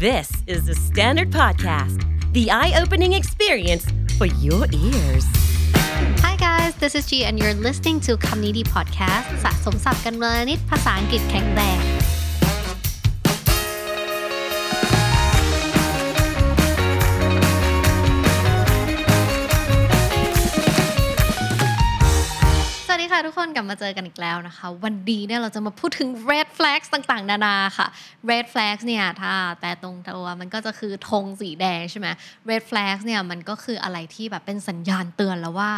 [0.00, 2.02] This is the Standard Podcast,
[2.32, 3.84] the eye opening experience
[4.18, 5.24] for your ears.
[6.24, 11.80] Hi guys, this is G and you're listening to คำนี้ดี podcast สะสมศัพท์กันเมื่อนิดภาษาอังกฤษแข็งแรง
[23.25, 27.87] ทุกคนกลับมาเจอกันอีกแล้วนะคะ วันนี้เนี่ยเราจะมาพูดถึง red flags ต่างๆ นานาค่ะ
[28.29, 32.07] red flags เนี่ยถ้าแต่ตรงตัวมันก็จะคือธงสีแดงใช่ไหม
[32.49, 35.71] red flags เนี่ยมันก็คืออะไรที่แบบเป็นสัญญาณเตือนแล้วว่า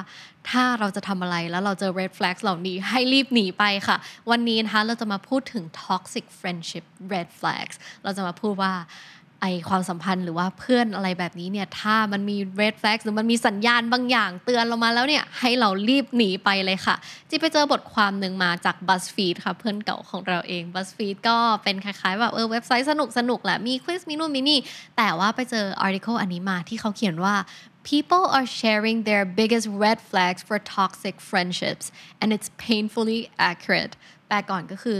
[0.50, 3.98] ถ้าเราจะทำอะไรแล้วเราเจอ red flags เหล่านี้ให้รีบหนีไปค่ะ
[4.32, 8.73] วันนี้นะคะเราจะมาพูดถึง toxic friendship red flags เราจะมาพูดว่า
[9.46, 16.96] ไอความสัมพันธ์หรือว่าเพื่อนอะไรแบบนี้เนี่ยถ้ามันมี red flags หรือมันมีสัญญาณบางอย่างเตือนเรามาแล้วเนี่ยให้เรารีบหนีไปเลยค่ะ
[17.30, 24.60] จีไปเจอบทความหนึ่งมาจาก BuzzFeed ค่ะเพื่อนเก่าของเราเอง BuzzFeed ก็เป็นคล้ายๆแบบเออเว็บไซต์สนุกสนุกแหละมี quiz มีนู่นมีนี่
[24.98, 27.36] แต่ว่าไปเจอ article อันนี้มาที่เขาเขียนว่า
[27.84, 31.86] People are sharing their biggest red flags for toxic friendships
[32.22, 33.94] and it's painfully accurate
[34.28, 35.00] แปลก่อนก็คือ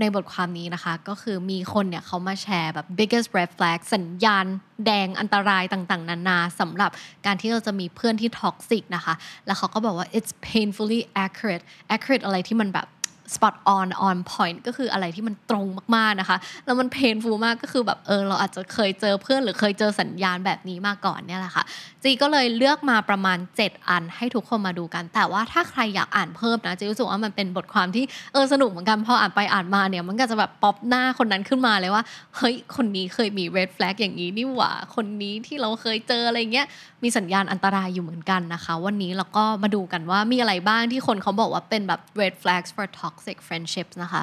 [0.00, 4.46] ในบทความนี้นะคะ ก็คือมีคนเนี่ยเขามาแชร์แบบ biggest red flag สัญญาณ
[4.86, 6.90] แดงอันตรายต่างๆ นานาสำหรับ
[7.26, 9.14] การที่เราจะมีเพื่อนที่ toxic นะคะ
[9.46, 12.88] แล้วเขาก็บอกว่า it's painfully accurate accurate อะไรที่มันแบบ
[13.34, 21.64] spot on on point ก็คืออะไรที่มันตรงมากๆนะคะ แล้วมัน painful มากก็คือแบบเออเราอาจจะเคยเจอเพื่อนหรือเคยเจอสัญญาณแบบนี้มาก่อนเนี่ยแหละค่ะ
[22.06, 32.02] จีก็เลยเลือกมาประมาณ 7 อันให้ทุกคนมาดูกัน แต่ว่าถ้าใครอยากอ่านเพิ่มนะจีรู้สึกว่ามันเป็นบทความที่เออสนุกเหมือนกันพออ่านไปอ่านมาเนี่ยมันก็จะแบบป๊อปหน้าคนนั้นขึ้นมาเลยว่า
[32.36, 36.66] เฮ้ยคนนี้เคยมี red flag อย่างนี้นี่หว่าคนนี้ที่เราเคยเจออะไรเงี้ย
[37.02, 44.22] มีสัญญาณอันตรายอยู่เหมือนกันนะคะ วันนี้เราก็มาดูกันว่ามีอะไรบ้างที่คนเขาบอกว่าเป็นแบบ red flags for toxic friendships นะคะ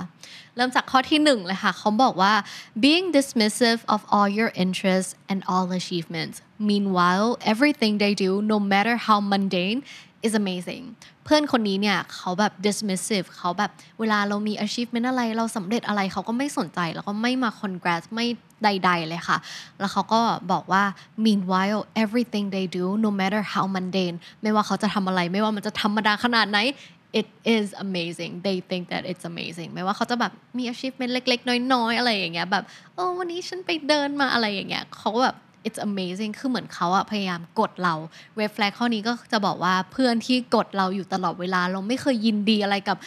[0.56, 2.34] เริ่มจากข้อที่หนึ่งเลยค่ะเขาบอกว่า
[2.84, 6.38] being dismissive of all your interests and all achievements
[6.70, 9.80] meanwhile everything they do no matter how mundane
[10.26, 10.86] is amazing
[11.24, 18.28] เพื่อนคนนี้เนี่ยเขาแบบ dismissive เขาแบบเวลาเรามี achievement อะไรเราสำเร็จอะไรเขาก็ไม่สนใจ แล้วก็ไม่มา congrats ไม่
[18.64, 19.38] ใดๆเลยค่ะ
[19.80, 20.84] แล้วเขาก็บอกว่า
[21.26, 26.60] meanwhile everything they do no matter how mundane ไม่ว่าเขาจะทำอะไรไม่ว่ามันจะธรรมดาขนาดไหน
[27.20, 32.64] it is amazing they think that it's amazing ไม่ว่าเขาจะแบบมี achievement เล็ก ๆ น้อยๆอะไรอย่างเงี้ยแบบ
[32.96, 37.94] เออวันนี้ฉันไปเดินมาอะไรอย่างเงี้ยเขาก็แบบ it's amazing คือเหมือนเขาอะพยายามกดเรา
[38.36, 42.98] เวฟแฟลกข้อนี้ก็จะบอกว่าเพื่อนที่กดเราอยู่ตลอดเวลา เราไม่เคยยินดีอะไรกับ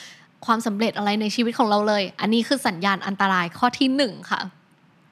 [0.47, 4.41] ความสำเร็จอะไรในชีวิตของเราเลย อันนี้คือสัญญาณอันตรายข้อที่หนึ่งค่ะ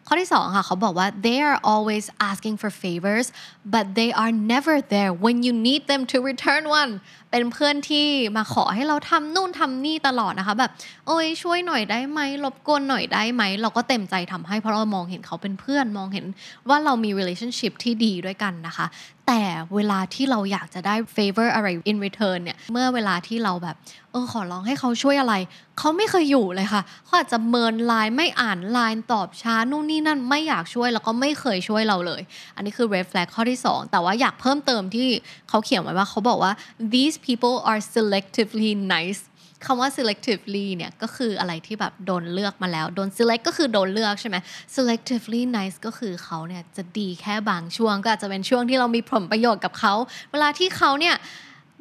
[0.06, 3.26] ข้อที่สองค่ะเขาบอกว่า they are always asking for favors
[3.74, 6.92] but they are never there when you need them to return one
[7.30, 10.70] เป็นเพื่อนที่มาขอให้เราทำนู่นทำนี่ตลอดนะคะแบบ
[11.06, 16.26] โอ้ยช่วยหน่อยได้ไหมรบกวนหน่อยได้ไหม เราก็เต็มใจทำให้เพราะเรามองเห็นเขาเป็นเพื่อนมองเห็น
[16.68, 18.86] ว่าเรามี relationship ที่ดีด้วยกันนะคะ
[19.32, 23.76] แต่เวลาที่เราอยากจะได้ favor อะไร in return เนี่ย เมื่อเวลาที่เราแบบ
[24.12, 25.34] เออ ขอร้องให้เขาช่วยอะไร
[25.78, 32.22] เขาไม่เคยอยู่เลยค่ะ เขาอาจจะเมินไลน์ไม่อ่านไลน์ตอบช้านู่นนี่นั่นไม่อยากช่วยแล้วก็ไม่เคยช่วยเราเลย
[32.56, 35.08] อันนี้คือ red flag ข้อที่ 2 แต่ว่าอยากเพิ่มเติมที่
[35.48, 36.52] เขาเขียนไว้ว่าเขาบอกว่า
[36.94, 39.22] these people are selectively nice
[39.66, 44.36] คำว่า selectively เนี่ยก็คืออะไรที่แบบโดนเลือกมาแล้ว โดน select ก็คือโดนเลือกใช่ไหม
[44.76, 49.94] selectively nice ก็คือเขาเนี่ยจะดีแค่บางช่วงก็อาจจะเป็นช่วงที่เรามีผลประโยชน์กับเขา
[50.30, 51.14] เวลาที่เขาเนี่ย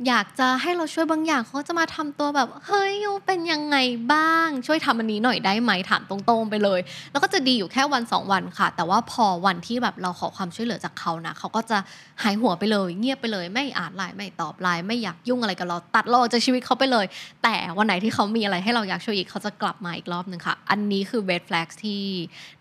[0.07, 3.77] อยากจะให้เราช่วยบางอย่างเขาจะมาทำตัวแบบ เฮ้ยยูเป็นยังไง
[4.13, 6.79] บ้าง ช่วยทำอันนี้หน่อยได้ไหมถามตรงๆไปเลย
[7.11, 11.77] แล้วก็จะดีอยู่แค่วันสองวันค่ะ แต่ว่าพอวันที่แบบเราขอความช่วยเหลือจากเขานะเขาก็จะ
[12.23, 17.05] หายหัวไปเลย เงียบไปเลย ไม่อ่านไลน์ไม่ตอบไลน์ไม่อยากยุ่งอะไรกับเราตัดเราออกจากชีวิตเขาไปเลย
[17.43, 22.03] แต่วันไหนที่เขามีอะไรให้เราอยากช่วยอีกเขาจะกลับมาอีกรอบหนึ่งค่ะ อันนี้คือ red flags ที่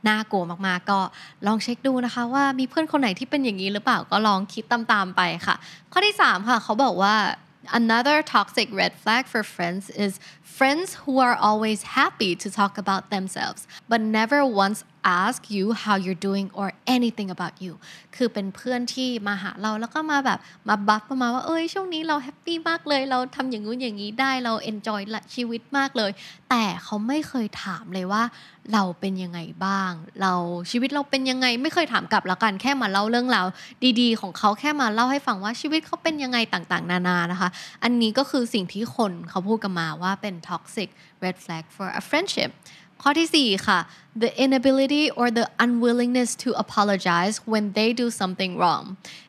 [0.09, 1.01] น่ากลัวมากๆ ก็
[1.47, 5.57] ลองเช็คดูนะคะ ว่ามีเพื่อนคนไหนที่เป็นอย่างนี้หรือเปล่าก็ลองคิดตามๆไปค่ะ
[5.93, 7.15] ข้อที่สามค่ะเขาบอกว่า
[7.73, 13.11] Another toxic red flag for friends is friends who are always happy to talk about
[13.11, 14.85] themselves but never once
[15.23, 17.73] ask you how you're doing or anything about you
[18.17, 20.39] คือเป็นเพื่อนที่มาหาเราแล้วก็มาแบบ
[20.69, 25.01] มาบัฟประมาณว่าเอ้ยช่วงนี้เราแฮปปี้มากเลย เราทำอย่างงู้นอย่างนี้ได้เราเอนจอย
[25.35, 26.11] ชีวิตมากเลย
[26.51, 28.23] แต่เขาไม่เคยถามเลยว่า
[28.73, 30.35] เราเป็นยังไงบ้าง เรา
[30.71, 33.47] ชีวิตเราเป็นยังไงไม่เคยถามกลับละกันแค่มาเล่าเรื่องราว
[34.01, 37.49] ดีๆ ของเขาแค่มาเล่าให้ฟังว่าชีวิตเขาเป็นยังไงต่างๆ นานานะคะ
[37.83, 40.89] อันนี้ก็คือสิ่งที่คนเขาพูดกันมาว่าเป็น toxic
[41.25, 42.53] red flag for a friendship
[43.05, 43.79] ข้อที่ 4 ค่ะ
[44.24, 48.84] the inability or the unwillingness to apologize when they do something wrong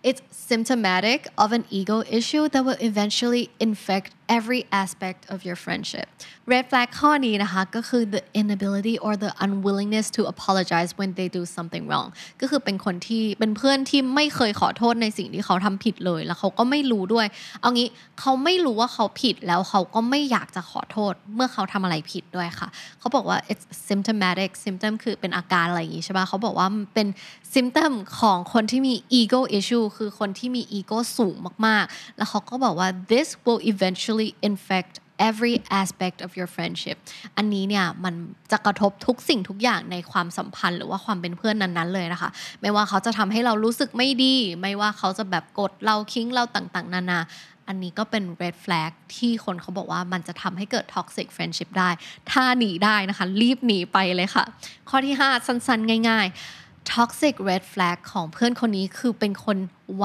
[0.08, 4.08] it's symptomatic of an ego issue that will eventually infect
[4.38, 6.06] every aspect of your friendship
[6.52, 12.08] red flag ข้อนี้นะคะก็คือ the inability or the unwillingness to apologize when they do something wrong
[12.40, 17.26] ก็คือเป็นคนที่เป็นเพื่อนที่ไม่เคยขอโทษในสิ่งที่เขาทำผิดเลย แล้วเขาก็ไม่รู้ด้วย
[17.60, 17.88] เอางี้
[18.20, 27.07] เขาไม่รู้ว่าเขาผิดแล้วเขาก็ไม่อยากจะขอโทษเมื่อเขาทำอะไรผิดด้วยค่ะ เขาบอกว่า it's symptomatic symptom คือเป็นอาการอะไรอย่างงี้ใช่ป่ะเขาบอกว่ามันเป็น
[27.55, 31.35] symptom ของคนที่มี ego issue คือคนที่มี ego สูง
[31.65, 34.93] มากๆ แล้วเขาก็บอกว่า this will eventually infect
[35.29, 36.97] every aspect of your friendship
[37.37, 38.13] อันนี้เนี่ยมัน
[38.51, 42.29] จะกระทบทุกสิ่งทุกอย่างในความสัมพันธ์ หรือว่าความเป็นเพื่อนนั้นๆเลยนะคะ
[42.61, 47.19] ไม่ว่าเขาจะทำให้เรารู้สึกไม่ดี ไม่ว่าเขาจะแบบกดเราคิ้งเราต่างๆ นานา
[47.67, 51.89] อันนี้ก็เป็น red flag ที่คนเขาบอกว่ามันจะทำให้เกิด toxic friendship ได้
[52.31, 54.45] ถ้าหนีได้นะคะ รีบหนีไปเลยค่ะ
[54.89, 56.27] ข้อที่ 5 สั้นๆ ง่าย
[56.59, 59.57] ๆ toxic red flag ของเพื่อนคนนี้คือเป็นคน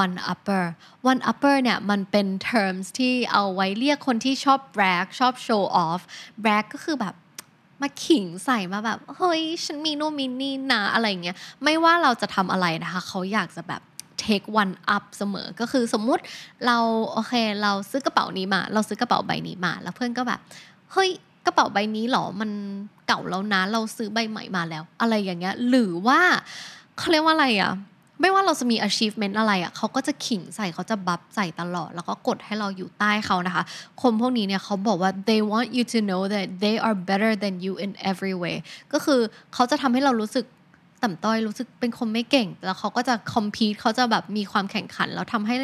[0.02, 0.64] one upper
[1.10, 6.00] one upper เนี่ยมันเป็น terms ที่เอาไว้เรียกคนที่ชอบ brag ชอบ show off
[6.42, 7.14] brag ก็คือแบบ
[7.82, 13.82] มาขิงใส่มาแบบ เฮ้ย ฉันมีโน่นมีนี่นะอะไรเงี้ย ไม่ว่าเราจะทำอะไรนะคะ เขาอยากจะแบบ
[14.24, 16.22] take one up เสมอ ก็คือสมมุติ
[16.66, 16.76] เรา
[17.12, 17.32] โอเค
[17.62, 20.40] เราซื้อกระเป๋านี้มา เราซื้อกระเป๋าใบนี้มา แล้วเพื่อนก็แบบ
[20.92, 21.10] เฮ้ย
[21.46, 22.50] กระเป๋าใบนี้หรอมัน
[23.06, 26.20] เก่าแล้วนะเราซื้อใบใหม่มาแล้ว อะไรอย่างเงี้ย หรือว่า
[26.98, 27.72] เขาเรียกว่าอะไรอะ
[28.20, 33.64] ไม่ว่าเราจะมี achievement อะไรอะ่ะเขาก็จะขิงใส่เขาจะบัฟใส่ตลอด แล้วก็กดให้เราอยู่ใต้เขานะคะ
[34.02, 38.56] คนพวกนี้เนี่ยเขาบอกว่า they want you to know that they are better than you in every way
[38.92, 39.20] ก็คือ
[39.54, 40.44] เขาจะทำให้เรารู้สึก
[41.02, 45.54] ต่ำต้อยรู้สึกเป็นคนไม่เก่ง แล้วเขาก็จะ compete เขาจะแบบมีความแข่งขัน แล้วทำให้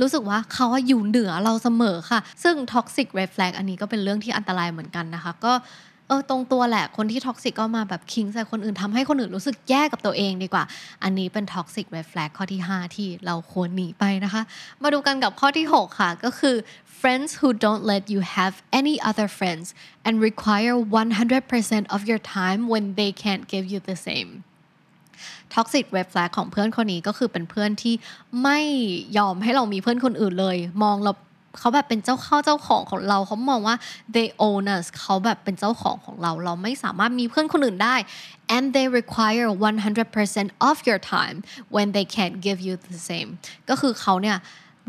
[0.00, 5.54] รู้สึกว่าเขาอยู่เหนือเราเสมอค่ะ ซึ่ง toxic red flag อันนี้ก็เป็นเรื่องที่อันตรายเหมือนกันนะคะ ก็
[6.08, 10.64] เออตรงตัวแหละคนที่ toxic ก็มาแบบคิงใส่คนอื่นทำให้คนอื่นรู้สึกแย่กับตัวเองดีกว่า
[11.02, 14.42] อันนี้เป็น toxic red flag ข้อที่ 5 ที่เราควรหนีไปนะคะ
[14.82, 16.56] มาดูกันกับข้อที่ 6 ค่ะ ก็คือ
[17.00, 19.66] friends who don't let you have any other friends
[20.06, 24.30] and require 100% of your time when they can't give you the same
[25.54, 27.94] toxic red flag ของเพื่อนคนนี้ก็คือเป็นเพื่อนที่
[28.42, 28.60] ไม่
[29.18, 31.12] ยอมให้เรามีเพื่อนคนอื่นเลย มองเรา
[31.58, 33.76] เขาแบบเป็นเจ้าเข้าเจ้าของของเราเขามองว่า
[34.14, 37.96] they own us เขาแบบเป็นเจ้าของของเรา เราไม่สามารถมีเพื่อนคนอื่นได้
[38.56, 39.48] and they require
[40.08, 41.36] 100% of your time
[41.74, 43.30] when they can't give you the same
[43.68, 44.36] ก็คือเขาเนี่ย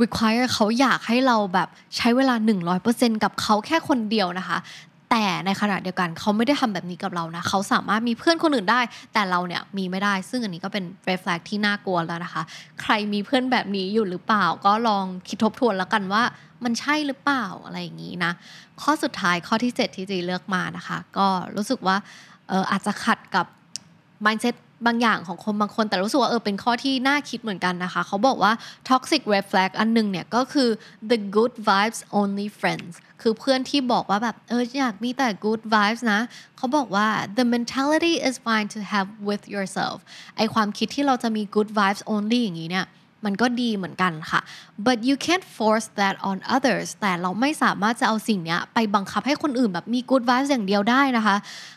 [0.04, 2.36] require เขาอยากให้เราแบบใช้เวลา
[2.80, 4.58] 100%กับเขาแค่คนเดียวนะคะ
[5.12, 8.82] แต่ในขณะเดียวกันเขาไม่ได้ทำแบบนี้กับเรานะเขาสามารถมีเพื่อนคนอื่นได้
[9.14, 12.44] แต่เราเนี่ยมีไม่ได้ ซึ่งอันนี้ก็เป็น red flag ที่น่ากลัวแล้วนะคะ
[12.82, 16.24] ใครมีเพื่อนแบบนี้อยู่หรือเปล่า ก็ลองคิดทบทวนแล้วกันว่า
[16.64, 18.32] มันใช่หรือเปล่าอะไรอย่างนี้นะ
[18.82, 21.98] ข้อสุดท้ายข้อที่ 7 ที่จีเลือกมานะคะ ก็รู้สึกว่า
[22.52, 23.46] อออาจจะขัดกับ
[24.26, 24.56] mindset
[24.86, 28.52] บางอย่างของคนบางคน แต่รู้สึกว่าเออเป็นข้อที่น่าคิดเหมือนกันนะคะ เขาบอกว่า
[28.90, 30.70] toxic red flag อันหนึ่งเนี่ยก็คือ
[31.12, 36.22] the good vibes only friends คือเพื่อนที่บอกว่าแบบเอออยากมีแต่ good vibes นะ
[36.58, 37.08] เขาบอกว่า
[37.38, 39.98] the mentality is fine to have with yourself
[40.38, 42.86] ไอความคิดที่เราจะมี good vibes only อย่างนี้เนี่ย
[43.26, 44.40] มันก็ดีเหมือนกันค่ะ
[44.86, 51.36] but you can't force that on others แต่เราไม่สามารถจะเอาสิ่งนี้ไปบังคับให้คนอื่นแบบมี good vibes อย่างเดียวได้นะคะ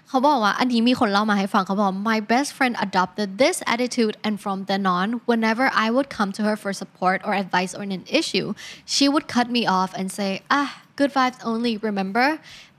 [0.09, 6.31] เขาบอกว่าอันนี้มีคนเล่ามาให้ฟังเขาบอก my best friend adopted this attitude and from then on whenever I would come
[6.37, 8.47] to her for support or advice on an issue
[8.95, 12.27] she would cut me off and say ah good vibes only remember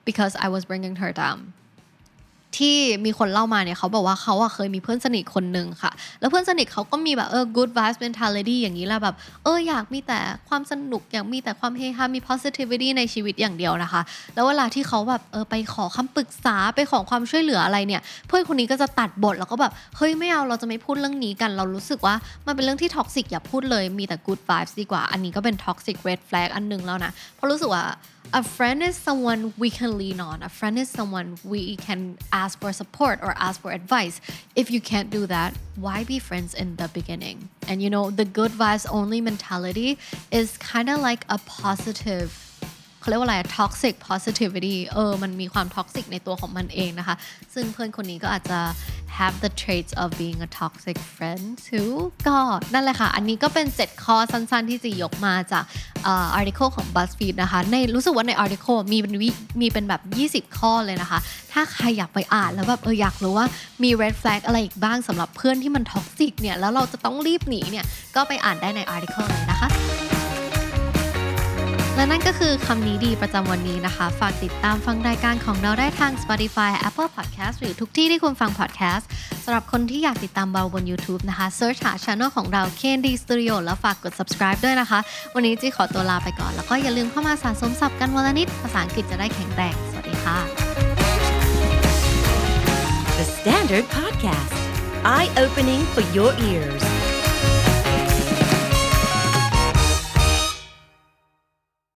[0.09, 1.39] because I was bringing her down
[2.57, 14.01] ที่มีคนเล่ามาเนี่ยเขาบอกว่าเขาอะเคยมีเพื่อนสนิทคนหนึ่งค่ะ แล้วเพื่อนสนิทเขาก็มีแบบเออ good vibes mentality อย่างนี้แหละแบบเอออยากมีแต่ความสนุกอยากมีแต่ความเฮฮามี positivity ในชีวิตอย่างเดียวนะคะ
[14.35, 22.15] แล้วเวลาที่เขาแบบเออไปขอคำปรึกษาไปขอความช่วยเหลืออะไรเนี่ย เพื่อนคนนี้ก็จะตัดบทแล้วก็แบบเฮ้ยไม่เอาเราจะไม่พูดเรื่องนี้กันเรารู้สึกว่า
[22.45, 27.83] มันเป็นเรื่องที่ toxic อย่าพูดเลยมีแต่ good vibes ดีกว่าอันนี้ก็เป็น toxic red flag อันหนึ่งแล้วนะเพราะรู้สึกว่า
[28.33, 30.43] a friend is someone we can lean on.
[30.43, 34.21] A friend is someone we can ask for support or ask for advice.
[34.55, 37.49] If you can't do that, why be friends in the beginning?
[37.67, 39.97] And you know, the good vibes only mentality
[40.31, 42.48] is kind of like a positive
[42.99, 47.15] เขาเรียกว่าอะไร toxic positivity เออ มันมีความ toxic ในตัวของมันเองนะคะ
[47.53, 48.59] ซึ่งเพื่อนคนนี้ก็อาจจะ
[49.17, 51.93] have the traits of being a toxic friend too
[52.27, 52.37] ก็
[52.73, 55.63] นั่นแหละค่ะ อันนี้ก็เป็น 7 ข้อสั้นๆ ที่จะยกมาจาก
[56.39, 59.15] article ของ BuzzFeed นะคะ ในรู้สึกว่าใน article มีเป็น
[59.61, 61.19] มีเป็นแบบ 20 ข้อเลยนะคะ
[61.51, 63.45] ถ้าใครอยากไปอ่านแล้วแบบเอออยากรู้ว่า
[63.83, 69.69] มี red flag อะไรอีกบ้างสำหรับเพื่อนที่มัน toxic เนี่ย แล้วเราจะต้องรีบหนีเนี่ย ก็ไปอ่านได้ใน article เลยนะคะ
[71.99, 79.05] และนั่นก็คือคำนี้ดีประจำวันนี้นะคะ ฝากติดตามฟังรายการของเราได้ทาง Spotify Apple Podcast หรือทุกที่ที่คุณฟัง podcast
[79.43, 84.99] สำหรับคนที่อยากติดตามเราบน YouTube นะคะ search หา channel ของเรา KND Studio แล้วฝากกด subscribe ด้วยนะคะ
[85.35, 90.37] วันนี้จีขอตัวลาไปก่อน แล้วก็อย่าลืมเข้ามาสะสมศัพท์กันวันละนิด ภาษาอังกฤษจะได้แข็งแรง สวัสดีค่ะ
[93.17, 94.59] The Standard Podcast,
[95.15, 96.98] eye opening for your ears.